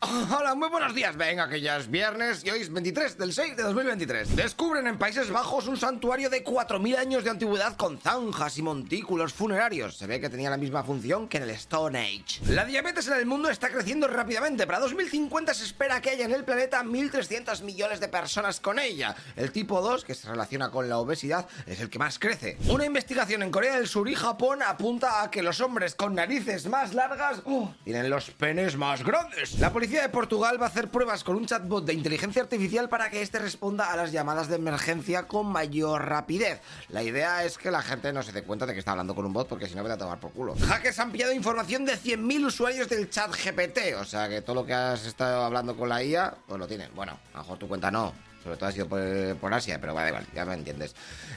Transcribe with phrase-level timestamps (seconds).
[0.38, 1.14] Hola, muy buenos días.
[1.16, 4.34] Venga, que ya es viernes y hoy es 23 del 6 de 2023.
[4.34, 9.34] Descubren en Países Bajos un santuario de 4.000 años de antigüedad con zanjas y montículos
[9.34, 9.98] funerarios.
[9.98, 12.40] Se ve que tenía la misma función que en el Stone Age.
[12.46, 14.66] La diabetes en el mundo está creciendo rápidamente.
[14.66, 19.14] Para 2050 se espera que haya en el planeta 1.300 millones de personas con ella.
[19.36, 22.56] El tipo 2, que se relaciona con la obesidad, es el que más crece.
[22.68, 26.68] Una investigación en Corea del Sur y Japón apunta a que los hombres con narices
[26.68, 27.74] más largas ¡oh!
[27.84, 29.58] tienen los penes más grandes.
[29.58, 33.10] La policía de Portugal va a hacer pruebas con un chatbot de inteligencia artificial para
[33.10, 36.60] que éste responda a las llamadas de emergencia con mayor rapidez.
[36.88, 39.24] La idea es que la gente no se dé cuenta de que está hablando con
[39.24, 40.54] un bot porque si no, va a tomar por culo.
[40.54, 44.66] Hackers han pillado información de 100.000 usuarios del chat GPT, o sea que todo lo
[44.66, 46.90] que has estado hablando con la IA, pues lo tienen.
[46.94, 50.12] Bueno, a lo mejor tu cuenta no, sobre todo ha sido por, Asia, pero vale,
[50.12, 50.94] vale, ya me entiendes.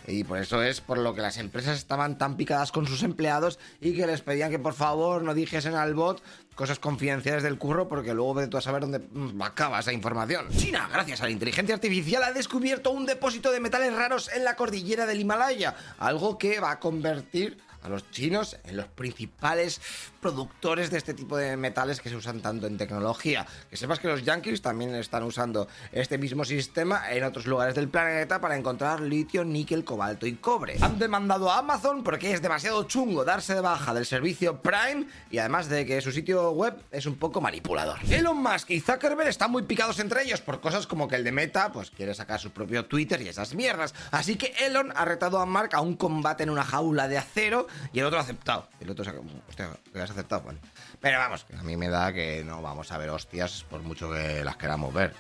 [0.07, 3.59] Y por eso es por lo que las empresas estaban tan picadas con sus empleados
[3.81, 6.21] y que les pedían que por favor no dijesen al bot
[6.55, 10.48] cosas confidenciales del curro porque luego de tú a saber dónde mm, acaba esa información.
[10.55, 14.55] China, gracias a la inteligencia artificial, ha descubierto un depósito de metales raros en la
[14.55, 19.81] cordillera del Himalaya, algo que va a convertir a los chinos en los principales
[20.21, 23.45] productores de este tipo de metales que se usan tanto en tecnología.
[23.70, 27.90] Que sepas que los yankees también están usando este mismo sistema en otros lugares del
[27.90, 30.77] planeta para encontrar litio, níquel, cobalto y cobre.
[30.81, 35.40] Han demandado a Amazon porque es demasiado chungo darse de baja del servicio Prime y
[35.40, 37.99] además de que su sitio web es un poco manipulador.
[38.09, 41.31] Elon Musk y Zuckerberg están muy picados entre ellos por cosas como que el de
[41.31, 43.93] Meta pues quiere sacar su propio Twitter y esas mierdas.
[44.12, 47.68] Así que Elon ha retado a Mark a un combate en una jaula de acero
[47.91, 48.68] y el otro ha aceptado.
[48.79, 49.13] El otro se ha...
[49.48, 50.41] Hostia, ¿le has aceptado?
[50.41, 50.60] Bueno.
[50.99, 54.43] Pero vamos, a mí me da que no vamos a ver hostias por mucho que
[54.43, 55.13] las queramos ver.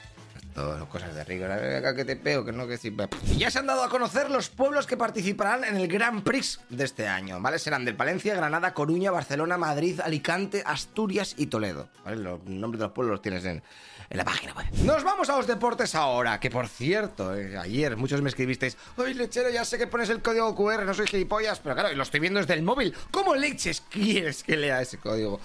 [0.55, 1.49] Esto cosas de rigor.
[1.95, 2.95] que te pego, que no que sí.
[3.25, 6.59] Y ya se han dado a conocer los pueblos que participarán en el Grand Prix
[6.69, 7.57] de este año, ¿vale?
[7.57, 11.89] Serán de Palencia, Granada, Coruña, Barcelona, Madrid, Alicante, Asturias y Toledo.
[12.05, 12.17] ¿Vale?
[12.17, 13.63] Los nombres de los pueblos los tienes en,
[14.11, 14.67] la página web.
[14.83, 19.15] Nos vamos a los deportes ahora, que por cierto, eh, ayer muchos me escribisteis, ¡Ay,
[19.15, 21.61] lechero, ya sé que pones el código QR, no soy gilipollas!
[21.61, 22.93] Pero claro, lo estoy viendo desde el móvil.
[23.09, 25.39] ¿Cómo leches quieres que lea ese código?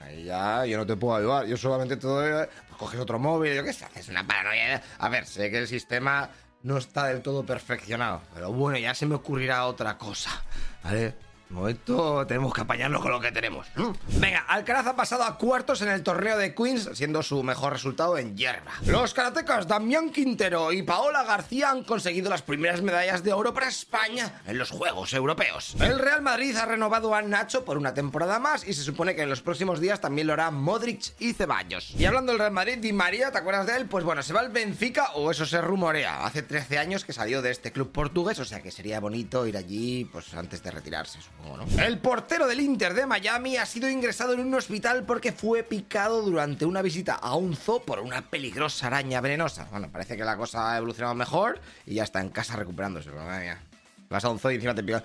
[0.00, 1.46] Ahí ya, yo no te puedo ayudar.
[1.46, 2.46] Yo solamente te doy...
[2.68, 4.82] Pues coges otro móvil, yo qué sé, es una paranoia.
[4.98, 6.30] A ver, sé que el sistema
[6.62, 10.30] no está del todo perfeccionado, pero bueno, ya se me ocurrirá otra cosa,
[10.82, 11.14] ¿vale?
[11.50, 13.66] Momento tenemos que apañarnos con lo que tenemos.
[14.18, 18.18] Venga, Alcaraz ha pasado a cuartos en el torneo de Queens, siendo su mejor resultado
[18.18, 18.72] en hierba.
[18.86, 23.68] Los karatecas Damián Quintero y Paola García han conseguido las primeras medallas de oro para
[23.68, 25.74] España en los Juegos Europeos.
[25.80, 29.22] El Real Madrid ha renovado a Nacho por una temporada más y se supone que
[29.22, 31.92] en los próximos días también lo hará Modric y Ceballos.
[31.98, 33.86] Y hablando del Real Madrid, Di María, ¿te acuerdas de él?
[33.86, 36.24] Pues bueno, se va al Benfica o eso se rumorea.
[36.24, 39.56] Hace 13 años que salió de este club portugués, o sea que sería bonito ir
[39.56, 41.18] allí pues antes de retirarse,
[41.78, 46.22] el portero del Inter de Miami ha sido ingresado en un hospital porque fue picado
[46.22, 49.66] durante una visita a un zoo por una peligrosa araña venenosa.
[49.70, 53.10] Bueno, parece que la cosa ha evolucionado mejor y ya está en casa recuperándose.
[54.08, 55.02] Vas a un zoo y encima te pica.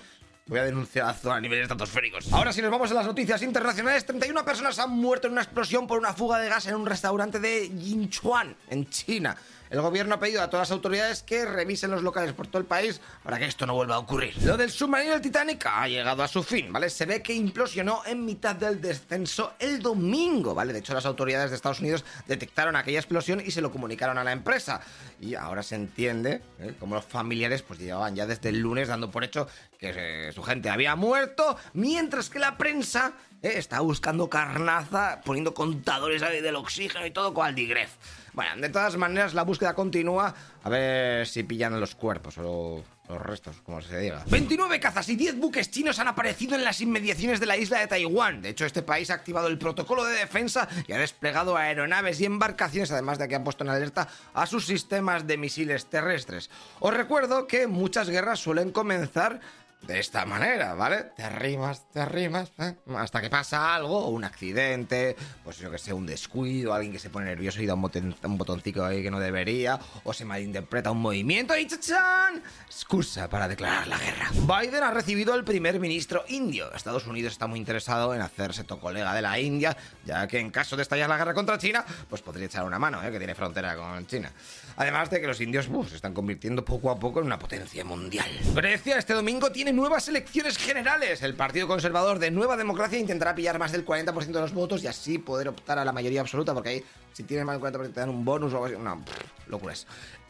[0.47, 2.31] Voy a denunciar a niveles estratosféricos.
[2.31, 5.88] Ahora si nos vamos a las noticias internacionales, 31 personas han muerto en una explosión
[5.88, 9.35] por una fuga de gas en un restaurante de Yinchuan, en China.
[9.75, 12.66] El gobierno ha pedido a todas las autoridades que revisen los locales por todo el
[12.66, 14.34] país para que esto no vuelva a ocurrir.
[14.44, 16.90] Lo del submarino del Titanic ha llegado a su fin, ¿vale?
[16.90, 20.72] Se ve que implosionó en mitad del descenso el domingo, ¿vale?
[20.72, 24.24] De hecho, las autoridades de Estados Unidos detectaron aquella explosión y se lo comunicaron a
[24.24, 24.80] la empresa.
[25.19, 26.74] Y ahora se entiende ¿eh?
[26.80, 30.42] cómo los familiares pues llevaban ya desde el lunes dando por hecho que eh, su
[30.42, 33.12] gente había muerto, mientras que la prensa
[33.45, 37.91] está buscando carnaza, poniendo contadores del oxígeno y todo con Aldigref.
[38.33, 40.33] Bueno, de todas maneras, la búsqueda continúa.
[40.63, 44.23] A ver si pillan los cuerpos o los restos, como se diga.
[44.28, 47.88] 29 cazas y 10 buques chinos han aparecido en las inmediaciones de la isla de
[47.88, 48.41] Taiwán.
[48.41, 52.25] De hecho, este país ha activado el protocolo de defensa y ha desplegado aeronaves y
[52.25, 56.50] embarcaciones, además de que han puesto en alerta a sus sistemas de misiles terrestres.
[56.79, 59.39] Os recuerdo que muchas guerras suelen comenzar
[59.88, 61.12] de esta manera, ¿vale?
[61.16, 62.75] Te arrimas, te arrimas, ¿eh?
[62.97, 67.09] hasta que pasa algo, un accidente, pues yo que sé, un descuido, alguien que se
[67.09, 71.56] pone nervioso y da un, botoncito ahí que no debería, o se malinterpreta un movimiento
[71.57, 72.42] y ¡chachán!
[72.65, 74.31] Excusa para declarar la guerra.
[74.33, 76.74] Biden ha recibido al primer ministro indio.
[76.74, 80.50] Estados Unidos está muy interesado en hacerse tu colega de la India, ya que en
[80.50, 83.12] caso de estallar la guerra contra China, pues podría echar una mano, ¿eh?
[83.12, 84.31] que tiene frontera con China.
[84.77, 88.27] Además de que los indios se están convirtiendo poco a poco en una potencia mundial.
[88.54, 91.22] Grecia este domingo tiene nuevas elecciones generales.
[91.22, 94.88] El Partido Conservador de Nueva Democracia intentará pillar más del 40% de los votos y
[94.88, 96.83] así poder optar a la mayoría absoluta, porque ahí,
[97.13, 98.75] si tienes más del 40%, te dan un bonus o algo así.
[98.77, 99.04] No,
[99.48, 99.86] locuras.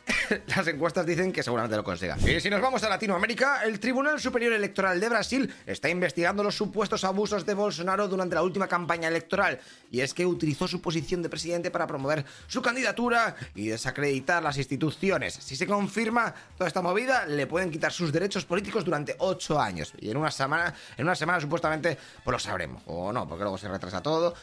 [0.55, 2.17] las encuestas dicen que seguramente lo consiga.
[2.17, 6.55] Y si nos vamos a Latinoamérica, el Tribunal Superior Electoral de Brasil está investigando los
[6.55, 9.59] supuestos abusos de Bolsonaro durante la última campaña electoral.
[9.91, 14.57] Y es que utilizó su posición de presidente para promover su candidatura y desacreditar las
[14.57, 15.33] instituciones.
[15.33, 19.93] Si se confirma toda esta movida, le pueden quitar sus derechos políticos durante ocho años.
[19.99, 22.83] Y en una semana, en una semana supuestamente, pues lo sabremos.
[22.85, 24.33] O no, porque luego se retrasa todo.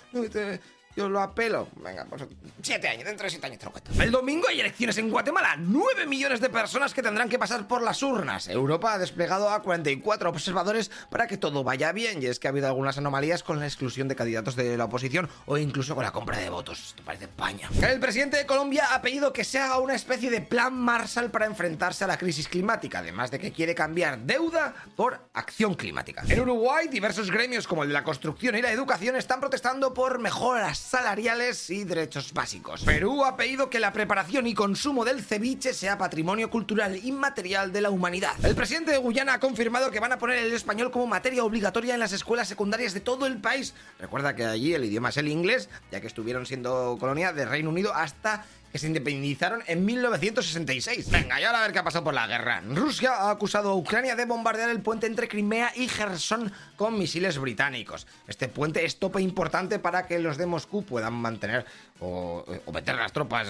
[0.95, 1.69] Yo lo apelo.
[1.77, 2.23] Venga, pues
[2.61, 4.03] siete años, dentro de siete años te lo cuento.
[4.03, 5.57] El domingo hay elecciones en Guatemala.
[5.59, 8.49] Nueve millones de personas que tendrán que pasar por las urnas.
[8.49, 12.23] Europa ha desplegado a 44 observadores para que todo vaya bien.
[12.23, 15.31] Y es que ha habido algunas anomalías con la exclusión de candidatos de la oposición
[15.47, 16.89] o incluso con la compra de votos.
[16.89, 17.71] Esto parece España.
[17.81, 21.47] El presidente de Colombia ha pedido que se haga una especie de plan Marshall para
[21.47, 26.23] enfrentarse a la crisis climática, además de que quiere cambiar deuda por acción climática.
[26.29, 30.19] En Uruguay, diversos gremios como el de la construcción y la educación están protestando por
[30.19, 32.83] mejoras salariales y derechos básicos.
[32.83, 37.81] Perú ha pedido que la preparación y consumo del ceviche sea patrimonio cultural inmaterial de
[37.81, 38.33] la humanidad.
[38.45, 41.95] El presidente de Guyana ha confirmado que van a poner el español como materia obligatoria
[41.95, 43.75] en las escuelas secundarias de todo el país.
[43.99, 47.71] Recuerda que allí el idioma es el inglés, ya que estuvieron siendo colonia de Reino
[47.71, 51.11] Unido hasta que se independizaron en 1966.
[51.11, 52.63] Venga, y ahora a ver qué ha pasado por la guerra.
[52.67, 57.39] Rusia ha acusado a Ucrania de bombardear el puente entre Crimea y Gerson con misiles
[57.39, 58.07] británicos.
[58.27, 61.67] Este puente es tope importante para que los de Moscú puedan mantener
[62.01, 63.49] o, meter las tropas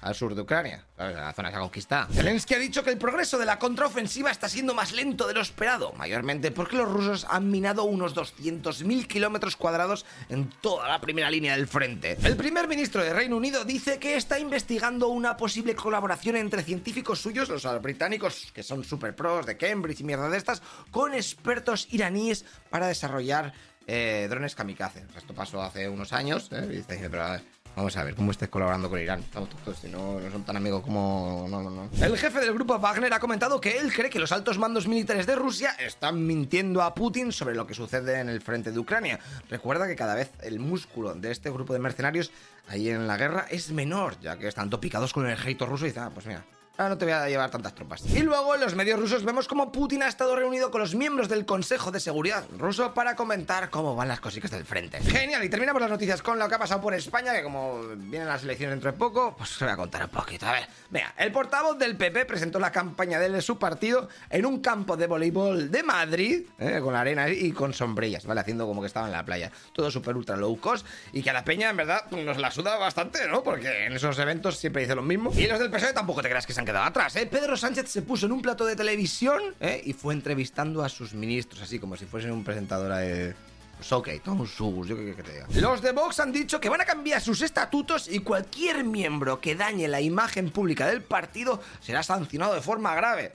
[0.00, 1.16] al sur de Ucrania, ¿sabes?
[1.16, 2.08] la zona esa conquistada.
[2.12, 5.40] Zelensky ha dicho que el progreso de la contraofensiva está siendo más lento de lo
[5.40, 11.30] esperado, mayormente porque los rusos han minado unos 200.000 kilómetros cuadrados en toda la primera
[11.30, 12.16] línea del frente.
[12.22, 17.20] El primer ministro de Reino Unido dice que está investigando una posible colaboración entre científicos
[17.20, 21.88] suyos, los británicos que son super pros de Cambridge y mierda de estas, con expertos
[21.90, 23.52] iraníes para desarrollar
[23.90, 25.06] eh, drones kamikaze.
[25.16, 26.84] Esto pasó hace unos años, ¿eh?
[27.10, 27.38] pero
[27.78, 29.20] Vamos a ver cómo estés colaborando con Irán.
[29.20, 31.46] Estamos todos, si no, no son tan amigos como.
[31.48, 31.88] No, no, no.
[32.04, 35.28] El jefe del grupo Wagner ha comentado que él cree que los altos mandos militares
[35.28, 39.20] de Rusia están mintiendo a Putin sobre lo que sucede en el frente de Ucrania.
[39.48, 42.32] Recuerda que cada vez el músculo de este grupo de mercenarios
[42.66, 45.90] ahí en la guerra es menor, ya que están topicados con el ejército ruso y
[45.90, 46.44] dicen, ah, pues mira,
[46.78, 48.04] Ahora no te voy a llevar tantas tropas.
[48.06, 51.28] Y luego en los medios rusos vemos como Putin ha estado reunido con los miembros
[51.28, 55.00] del Consejo de Seguridad ruso para comentar cómo van las cositas del frente.
[55.00, 58.28] Genial, y terminamos las noticias con lo que ha pasado por España, que como vienen
[58.28, 60.46] las elecciones dentro de poco, pues os voy a contar un poquito.
[60.46, 64.60] A ver, vea, el portavoz del PP presentó la campaña de su partido en un
[64.60, 68.42] campo de voleibol de Madrid, eh, con arena y con sombrillas, ¿vale?
[68.42, 69.50] Haciendo como que estaba en la playa.
[69.72, 72.76] Todo súper ultra low cost y que a la peña, en verdad, nos la suda
[72.76, 73.42] bastante, ¿no?
[73.42, 75.32] Porque en esos eventos siempre dice lo mismo.
[75.34, 77.24] Y los del PSOE tampoco te creas que se han quedado atrás, ¿eh?
[77.24, 79.80] Pedro Sánchez se puso en un plato de televisión ¿eh?
[79.86, 83.34] y fue entrevistando a sus ministros, así como si fuesen un presentador de...
[83.78, 85.46] Pues ok, un sus, yo qué que te diga.
[85.54, 89.54] Los de Vox han dicho que van a cambiar sus estatutos y cualquier miembro que
[89.54, 93.32] dañe la imagen pública del partido será sancionado de forma grave.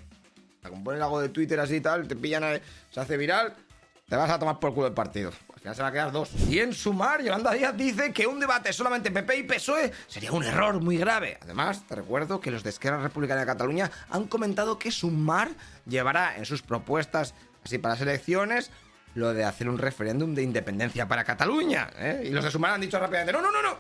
[0.61, 3.55] Como pones algo de Twitter así y tal, te pillan, se hace viral,
[4.07, 5.31] te vas a tomar por culo el partido
[5.63, 6.29] ya se va a quedar dos.
[6.49, 10.43] Y en sumar, Yolanda Díaz dice que un debate solamente PP y PSOE sería un
[10.43, 11.37] error muy grave.
[11.41, 15.49] Además, te recuerdo que los de Esquerra Republicana de Cataluña han comentado que Sumar
[15.85, 17.33] llevará en sus propuestas
[17.63, 18.71] así para las elecciones
[19.15, 21.89] lo de hacer un referéndum de independencia para Cataluña.
[21.97, 22.23] ¿eh?
[22.25, 23.77] Y los de Sumar han dicho rápidamente, no, no, no, no.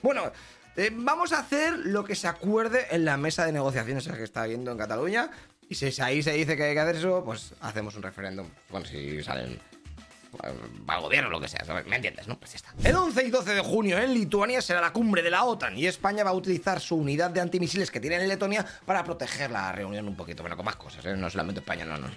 [0.00, 0.32] Bueno,
[0.76, 4.42] eh, vamos a hacer lo que se acuerde en la mesa de negociaciones que está
[4.42, 5.30] habiendo en Cataluña.
[5.68, 8.46] Y si ahí se dice que hay que hacer eso, pues hacemos un referéndum.
[8.70, 9.58] Bueno, si salen
[10.86, 12.26] al gobierno lo que sea, ¿me entiendes?
[12.38, 12.56] Pues.
[12.82, 15.86] El 11 y 12 de junio en Lituania será la cumbre de la OTAN y
[15.86, 19.72] España va a utilizar su unidad de antimisiles que tiene en Letonia para proteger la
[19.72, 21.16] reunión un poquito, bueno, con más cosas, ¿eh?
[21.16, 22.08] no solamente España, no, no.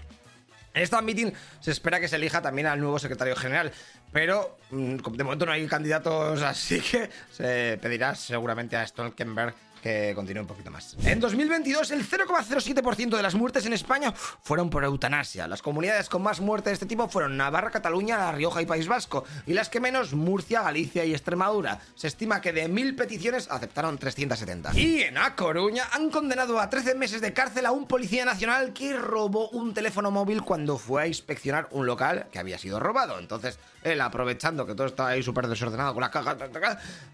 [0.74, 3.72] En esta meeting se espera que se elija también al nuevo secretario general,
[4.12, 10.14] pero mm, de momento no hay candidatos, así que se pedirá seguramente a Stolkenberg que
[10.16, 10.96] continúe un poquito más.
[11.04, 15.48] En 2022, el 0,07% de las muertes en España fueron por eutanasia.
[15.48, 18.88] Las comunidades con más muertes de este tipo fueron Navarra, Cataluña, La Rioja y País
[18.88, 21.80] Vasco, y las que menos, Murcia, Galicia y Extremadura.
[21.96, 24.78] Se estima que de mil peticiones aceptaron 370.
[24.78, 28.74] Y en A Coruña han condenado a 13 meses de cárcel a un policía nacional
[28.74, 33.20] que robó un teléfono móvil cuando fue a inspeccionar un local que había sido robado.
[33.20, 36.38] Entonces, él aprovechando que todo estaba ahí súper desordenado con las cajas,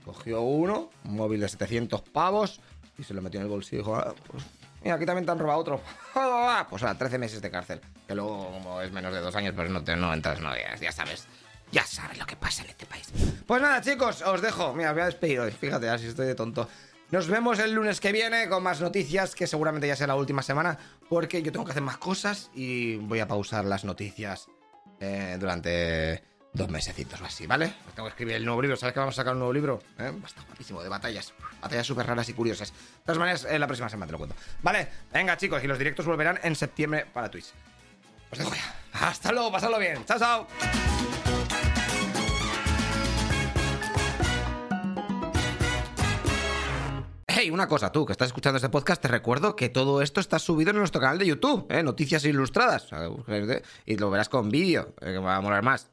[0.03, 2.59] cogió uno, un móvil de 700 pavos,
[2.97, 4.43] y se lo metió en el bolsillo dijo, ah, pues,
[4.83, 5.81] mira, aquí también te han robado otro.
[6.69, 7.81] pues ahora, 13 meses de cárcel.
[8.07, 10.91] Que luego, como es menos de dos años, pues no, te, no entras, no, ya,
[10.91, 11.27] sabes.
[11.71, 13.11] Ya sabes lo que pasa en este país.
[13.47, 14.73] Pues nada, chicos, os dejo.
[14.73, 15.51] Mira, voy a despedir hoy.
[15.51, 16.69] Fíjate, así estoy de tonto.
[17.09, 20.41] Nos vemos el lunes que viene con más noticias, que seguramente ya sea la última
[20.41, 20.77] semana,
[21.09, 24.47] porque yo tengo que hacer más cosas y voy a pausar las noticias
[24.99, 26.23] eh, durante
[26.53, 27.73] dos mesecitos o así, ¿vale?
[27.95, 28.77] Tengo que escribir el nuevo libro.
[28.77, 29.81] ¿Sabes que vamos a sacar un nuevo libro?
[29.97, 30.11] ¿Eh?
[30.25, 31.33] Está guapísimo, de batallas.
[31.61, 32.71] Batallas súper raras y curiosas.
[32.71, 34.35] De todas maneras, en la próxima semana te lo cuento.
[34.61, 37.47] Vale, venga chicos, y los directos volverán en septiembre para Twitch.
[38.31, 38.75] Os dejo ya.
[38.93, 40.05] Hasta luego, pasadlo bien.
[40.05, 40.47] Chao, chao.
[47.27, 50.37] Hey, una cosa, tú que estás escuchando este podcast, te recuerdo que todo esto está
[50.37, 51.81] subido en nuestro canal de YouTube, ¿eh?
[51.81, 52.89] Noticias Ilustradas.
[53.85, 55.92] Y lo verás con vídeo, eh, que va a molar más.